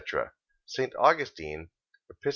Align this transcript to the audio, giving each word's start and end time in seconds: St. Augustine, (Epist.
St. 0.65 0.95
Augustine, 0.97 1.69
(Epist. 2.09 2.27